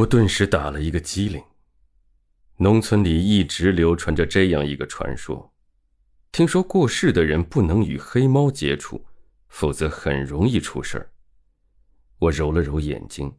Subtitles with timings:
[0.00, 1.42] 我顿时打了一个激灵。
[2.56, 5.52] 农村里一直流传着这样一个传说：
[6.32, 9.04] 听说过世的人不能与黑猫接触，
[9.48, 11.12] 否则很容易出事儿。
[12.18, 13.36] 我揉了揉眼睛，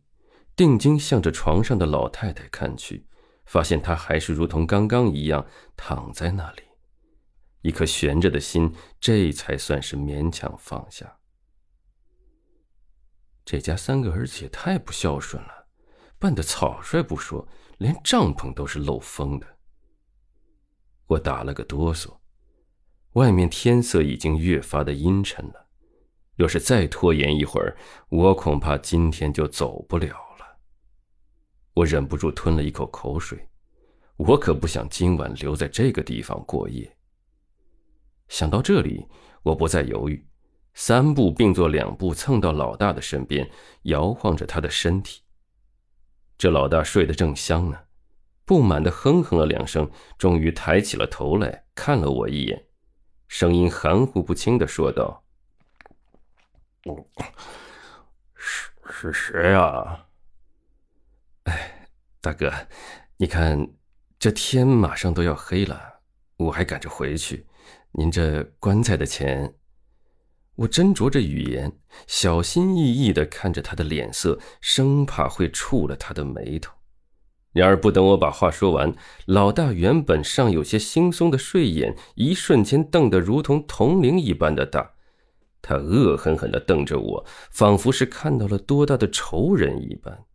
[0.56, 3.08] 定睛向着床上的老太太看去，
[3.46, 5.44] 发现她还是如同刚刚一样
[5.76, 6.62] 躺在那里，
[7.62, 11.18] 一颗悬着的心，这才算是勉强放下。
[13.44, 15.61] 这家三个儿子也太不孝顺了，
[16.22, 17.46] 办的草率不说。
[17.82, 19.48] 连帐篷都是漏风的。
[21.08, 22.20] 我打了个哆嗦，
[23.14, 25.66] 外面天色已经越发的阴沉了。
[26.36, 27.76] 若是再拖延一会儿，
[28.10, 30.60] 我恐怕今天就走不了了。
[31.74, 33.50] 我忍不住吞了一口口水，
[34.16, 36.96] 我可不想今晚留在这个地方过夜。
[38.28, 39.08] 想到这里，
[39.42, 40.24] 我不再犹豫，
[40.76, 43.50] 三步并作两步蹭到老大的身边，
[43.86, 45.24] 摇晃着他的身体。
[46.42, 47.78] 这老大睡得正香呢，
[48.46, 52.66] 不满的哼哼了两声，终于抬起了头来看了我一眼，
[53.28, 55.24] 声音含糊不清的说道
[58.34, 60.08] ：“是是谁啊？
[61.44, 61.88] 哎，
[62.20, 62.52] 大哥，
[63.18, 63.68] 你看，
[64.18, 66.00] 这天马上都要黑了，
[66.38, 67.46] 我还赶着回去，
[67.92, 69.54] 您这棺材的钱。”
[70.62, 71.72] 我斟酌着语言，
[72.06, 76.74] 小心翼翼地看着他的脸色，生怕会触了他的眉头。
[77.52, 78.94] 然而，不等我把话说完，
[79.26, 84.92] 老大原本尚有些惺忪的睡眼，一瞬间瞪得如同铜铃一般的大。
[85.64, 90.26] 他恶狠狠地瞪着我，仿佛是看到了多大的仇人一般。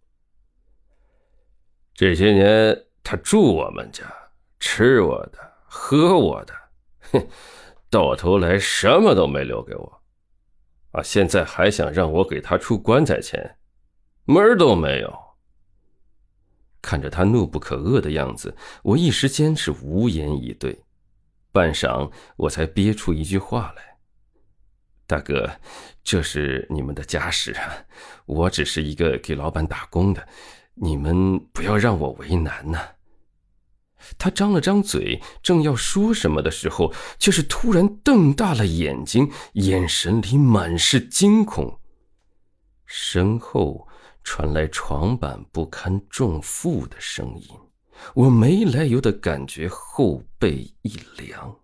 [1.95, 4.05] 这些年，他住我们家，
[4.59, 6.53] 吃我的，喝我的，
[7.13, 7.27] 哼，
[7.89, 10.03] 到头来什么都没留给我。
[10.97, 11.03] 啊！
[11.03, 13.59] 现在还想让我给他出棺材钱，
[14.25, 15.15] 门儿都没有。
[16.81, 20.83] 看着他怒不可遏的样子，我一时间是无言以对。
[21.53, 23.83] 半晌，我才憋出一句话来
[25.07, 25.51] ：“大哥，
[26.03, 27.77] 这是你们的家事啊，
[28.25, 30.27] 我只是一个给老板打工的，
[30.75, 32.81] 你们不要让我为难呐。”
[34.19, 41.81] 他张了张嘴，正要说什么的时候，却是突然瞪大了眼睛，眼神里满是惊恐。
[42.85, 43.87] 身后
[44.23, 47.49] 传来床板不堪重负的声音，
[48.15, 51.57] 我没来由的感觉后背一凉。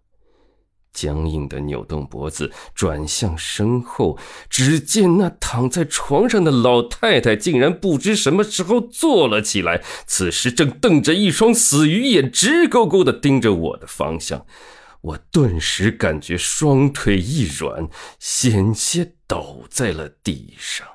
[1.03, 4.17] 僵硬的扭动脖子，转向身后，
[4.49, 14.47] 只见那躺在床上的老太太竟然不知什么时候坐了起来，此时正瞪着一双死鱼眼，直勾勾地盯着我的方向。
[15.01, 17.89] 我顿时感觉双腿一软，
[18.21, 20.87] 险些倒在了地上。